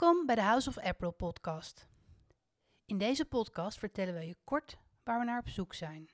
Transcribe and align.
bij 0.00 0.34
de 0.34 0.40
House 0.40 0.68
of 0.68 0.78
April 0.78 1.10
podcast. 1.10 1.88
In 2.86 2.98
deze 2.98 3.24
podcast 3.24 3.78
vertellen 3.78 4.14
we 4.14 4.26
je 4.26 4.36
kort 4.44 4.78
waar 5.04 5.18
we 5.18 5.24
naar 5.24 5.38
op 5.38 5.48
zoek 5.48 5.74
zijn. 5.74 6.10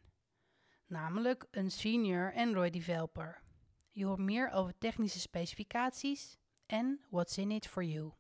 Namelijk 0.87 1.47
een 1.51 1.71
senior 1.71 2.33
Android 2.35 2.73
developer. 2.73 3.43
Je 3.91 4.05
hoort 4.05 4.19
meer 4.19 4.51
over 4.51 4.79
technische 4.79 5.21
specificaties 5.21 6.39
en 6.67 7.01
what's 7.11 7.37
in 7.37 7.51
it 7.51 7.67
for 7.67 7.83
you. 7.83 8.13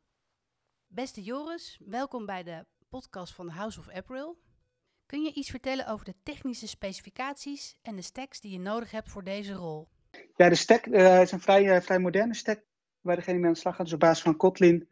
Beste 0.86 1.23
Joris, 1.23 1.80
welkom 1.84 2.27
bij 2.27 2.43
de 2.43 2.66
podcast 2.88 3.34
van 3.34 3.46
de 3.46 3.52
House 3.52 3.79
of 3.79 3.88
April. 3.88 4.38
Kun 5.06 5.22
je 5.22 5.33
iets 5.33 5.50
vertellen 5.50 5.86
over 5.86 6.05
de 6.05 6.14
technische 6.22 6.69
specificaties 6.69 7.78
en 7.83 7.97
de 7.97 8.02
stacks 8.02 8.41
die 8.41 8.52
je 8.52 8.59
nodig 8.59 8.91
hebt 8.91 9.09
voor 9.09 9.25
deze 9.25 9.52
rol? 9.52 9.88
Ja, 10.36 10.48
de 10.48 10.55
stack 10.55 10.86
uh, 10.86 11.20
is 11.20 11.33
een 11.33 11.41
vrij, 11.41 11.77
uh, 11.77 11.80
vrij 11.80 11.98
moderne 11.98 12.34
stack 12.34 12.62
waar 13.00 13.16
degene 13.16 13.38
mee 13.38 13.47
aan 13.47 13.52
de 13.52 13.59
slag 13.59 13.77
gaat. 13.77 13.84
Dus 13.84 13.95
op 13.95 14.00
basis 14.00 14.22
van 14.22 14.36
Kotlin 14.36 14.88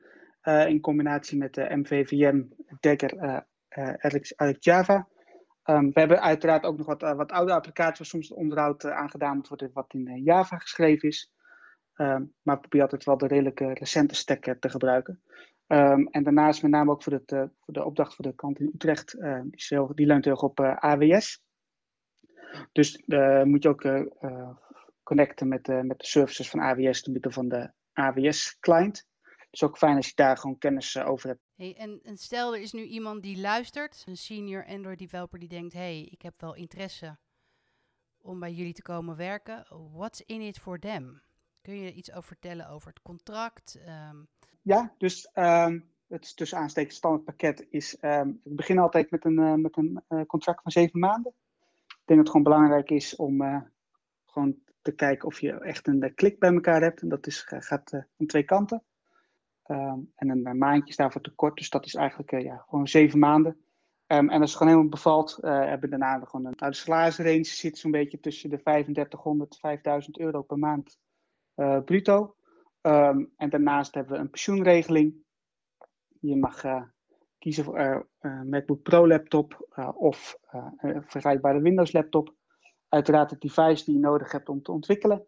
in 0.46 0.80
combinatie 0.80 1.38
met 1.38 1.54
de 1.54 1.76
MVVM, 1.76 2.42
Dagger, 2.80 3.44
eigenlijk 3.68 4.56
Java. 4.64 5.08
Um, 5.64 5.92
we 5.92 6.00
hebben 6.00 6.20
uiteraard 6.20 6.64
ook 6.64 6.76
nog 6.76 6.86
wat, 6.86 7.00
wat 7.00 7.32
oude 7.32 7.52
applicaties 7.52 7.98
waar 7.98 8.06
soms 8.06 8.32
onderhoud 8.32 8.84
aangedaan 8.84 9.36
moet 9.36 9.48
worden 9.48 9.70
wat 9.72 9.92
in 9.94 10.22
Java 10.22 10.58
geschreven 10.58 11.08
is. 11.08 11.32
Um, 11.96 12.32
maar 12.42 12.60
probeer 12.60 12.82
altijd 12.82 13.04
wel 13.04 13.18
de 13.18 13.26
redelijke 13.26 13.72
recente 13.72 14.14
stack 14.14 14.54
te 14.60 14.68
gebruiken. 14.68 15.22
Um, 15.66 16.08
en 16.08 16.22
daarnaast 16.22 16.62
met 16.62 16.70
name 16.70 16.90
ook 16.90 17.02
voor, 17.02 17.12
het, 17.12 17.30
voor 17.30 17.74
de 17.74 17.84
opdracht 17.84 18.14
voor 18.14 18.24
de 18.24 18.34
kant 18.34 18.60
in 18.60 18.70
Utrecht, 18.74 19.10
die, 19.20 19.64
heel, 19.68 19.94
die 19.94 20.06
leunt 20.06 20.24
heel 20.24 20.32
erg 20.32 20.42
op 20.42 20.60
AWS. 20.60 21.42
Dus 22.72 23.02
moet 23.44 23.62
je 23.62 23.68
ook 23.68 24.08
connecten 25.02 25.48
met, 25.48 25.66
met 25.66 25.98
de 25.98 26.06
services 26.06 26.50
van 26.50 26.60
AWS 26.60 27.02
door 27.02 27.12
middel 27.12 27.30
van 27.30 27.48
de 27.48 27.70
AWS-client. 27.92 29.06
Dus 29.56 29.68
ook 29.68 29.78
fijn 29.78 29.96
als 29.96 30.06
je 30.06 30.14
daar 30.14 30.36
gewoon 30.36 30.58
kennis 30.58 30.94
uh, 30.94 31.08
over 31.08 31.28
hebt. 31.28 31.40
Hey, 31.54 31.76
en, 31.76 32.00
en, 32.02 32.16
stel 32.16 32.54
er 32.54 32.60
is 32.60 32.72
nu 32.72 32.82
iemand 32.82 33.22
die 33.22 33.40
luistert, 33.40 34.02
een 34.06 34.16
senior 34.16 34.66
Android 34.66 34.98
developer 34.98 35.38
die 35.38 35.48
denkt, 35.48 35.72
hey, 35.72 36.08
ik 36.10 36.22
heb 36.22 36.40
wel 36.40 36.54
interesse 36.54 37.18
om 38.18 38.40
bij 38.40 38.52
jullie 38.52 38.72
te 38.72 38.82
komen 38.82 39.16
werken. 39.16 39.66
What's 39.92 40.20
in 40.20 40.40
it 40.40 40.58
for 40.58 40.78
them? 40.78 41.22
Kun 41.60 41.76
je 41.76 41.92
iets 41.92 42.10
over 42.10 42.22
vertellen 42.22 42.68
over 42.68 42.88
het 42.88 43.02
contract? 43.02 43.78
Um... 44.10 44.28
Ja, 44.62 44.94
dus 44.98 45.30
um, 45.34 45.90
het 46.06 46.36
tussen 46.36 46.58
aanstekens 46.58 46.96
standaard 46.96 47.24
pakket 47.24 47.66
is, 47.70 47.96
um, 48.02 48.40
ik 48.44 48.56
begin 48.56 48.78
altijd 48.78 49.10
met 49.10 49.24
een, 49.24 49.38
uh, 49.38 49.54
met 49.54 49.76
een 49.76 50.02
uh, 50.08 50.22
contract 50.26 50.62
van 50.62 50.72
zeven 50.72 50.98
maanden. 50.98 51.32
Ik 51.88 52.02
denk 52.04 52.06
dat 52.06 52.18
het 52.18 52.28
gewoon 52.28 52.42
belangrijk 52.42 52.90
is 52.90 53.16
om 53.16 53.42
uh, 53.42 53.60
gewoon 54.26 54.56
te 54.82 54.92
kijken 54.92 55.28
of 55.28 55.40
je 55.40 55.60
echt 55.60 55.86
een 55.86 56.14
klik 56.14 56.38
bij 56.38 56.52
elkaar 56.52 56.82
hebt. 56.82 57.02
En 57.02 57.08
dat 57.08 57.26
is, 57.26 57.40
gaat 57.40 57.92
aan 57.92 58.26
twee 58.26 58.44
kanten. 58.44 58.82
Um, 59.68 60.12
en 60.14 60.28
een, 60.28 60.46
een 60.46 60.58
maandje 60.58 60.88
is 60.88 60.96
daarvoor 60.96 61.20
te 61.20 61.34
kort. 61.34 61.56
Dus 61.56 61.70
dat 61.70 61.86
is 61.86 61.94
eigenlijk 61.94 62.32
uh, 62.32 62.42
ja, 62.42 62.64
gewoon 62.68 62.88
zeven 62.88 63.18
maanden. 63.18 63.52
Um, 64.06 64.30
en 64.30 64.40
als 64.40 64.50
het 64.50 64.58
gewoon 64.58 64.72
helemaal 64.72 64.90
bevalt, 64.90 65.38
uh, 65.40 65.50
hebben 65.50 65.90
we 65.90 65.98
daarna 65.98 66.24
gewoon 66.24 66.46
een 66.46 66.54
nou, 66.56 66.70
de 66.70 66.76
salarisrange 66.76 67.44
zit 67.44 67.78
zo'n 67.78 67.90
beetje 67.90 68.20
tussen 68.20 68.50
de 68.50 68.62
3500 68.62 69.52
en 69.52 69.58
5000 69.58 70.18
euro 70.18 70.42
per 70.42 70.58
maand 70.58 70.98
bruto. 71.84 72.36
Um, 72.82 73.32
en 73.36 73.50
daarnaast 73.50 73.94
hebben 73.94 74.12
we 74.12 74.18
een 74.18 74.30
pensioenregeling. 74.30 75.14
Je 76.20 76.36
mag 76.36 76.62
kiezen 77.38 77.64
voor 77.64 78.06
een 78.18 78.48
MacBook 78.48 78.82
Pro 78.82 79.08
laptop 79.08 79.68
of 79.94 80.38
een 80.76 81.02
vergelijkbare 81.06 81.60
Windows 81.60 81.92
laptop 81.92 82.34
uiteraard 82.88 83.30
het 83.30 83.40
device 83.40 83.84
die 83.84 83.94
je 83.94 84.00
nodig 84.00 84.32
hebt 84.32 84.48
om 84.48 84.62
te 84.62 84.72
ontwikkelen. 84.72 85.26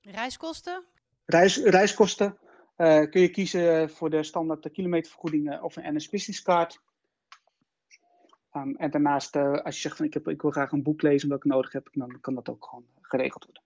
Reiskosten? 0.00 0.84
Reis, 1.24 1.56
reiskosten 1.56 2.38
uh, 2.80 3.10
kun 3.10 3.20
je 3.20 3.28
kiezen 3.28 3.90
voor 3.90 4.10
de 4.10 4.22
standaard 4.22 4.70
kilometervergoeding 4.70 5.60
of 5.60 5.76
een 5.76 5.94
NS 5.96 6.08
Business 6.08 6.42
Card. 6.42 6.80
Um, 8.52 8.76
en 8.76 8.90
daarnaast, 8.90 9.36
uh, 9.36 9.52
als 9.52 9.74
je 9.74 9.80
zegt 9.80 9.96
van 9.96 10.06
ik, 10.06 10.14
heb, 10.14 10.28
ik 10.28 10.42
wil 10.42 10.50
graag 10.50 10.72
een 10.72 10.82
boek 10.82 11.02
lezen 11.02 11.28
wat 11.28 11.38
ik 11.38 11.44
nodig 11.44 11.72
heb, 11.72 11.88
dan 11.92 12.20
kan 12.20 12.34
dat 12.34 12.48
ook 12.48 12.64
gewoon 12.64 12.84
geregeld 13.00 13.44
worden. 13.44 13.62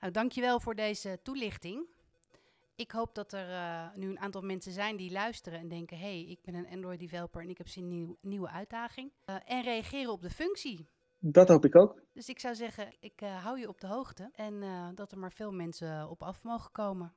Nou, 0.00 0.12
dankjewel 0.12 0.60
voor 0.60 0.74
deze 0.74 1.18
toelichting. 1.22 1.86
Ik 2.76 2.90
hoop 2.90 3.14
dat 3.14 3.32
er 3.32 3.48
uh, 3.48 3.94
nu 3.94 4.08
een 4.08 4.18
aantal 4.18 4.42
mensen 4.42 4.72
zijn 4.72 4.96
die 4.96 5.12
luisteren 5.12 5.58
en 5.58 5.68
denken: 5.68 5.98
hé, 5.98 6.02
hey, 6.02 6.24
ik 6.24 6.38
ben 6.42 6.54
een 6.54 6.68
Android 6.68 7.00
developer 7.00 7.42
en 7.42 7.48
ik 7.48 7.58
heb 7.58 7.68
zin 7.68 7.84
in 7.84 7.90
een 7.90 7.96
nieuw, 7.96 8.16
nieuwe 8.20 8.48
uitdaging. 8.48 9.12
en 9.44 9.62
reageren 9.62 10.12
op 10.12 10.22
de 10.22 10.30
functie. 10.30 10.86
Dat 11.18 11.48
hoop 11.48 11.64
ik 11.64 11.76
ook. 11.76 12.02
Dus 12.12 12.28
ik 12.28 12.38
zou 12.38 12.54
zeggen, 12.54 12.92
ik 13.00 13.20
hou 13.20 13.58
je 13.58 13.68
op 13.68 13.80
de 13.80 13.86
hoogte 13.86 14.30
en 14.34 14.62
dat 14.94 15.12
er 15.12 15.18
maar 15.18 15.32
veel 15.32 15.52
mensen 15.52 16.10
op 16.10 16.22
af 16.22 16.44
mogen 16.44 16.72
komen. 16.72 17.12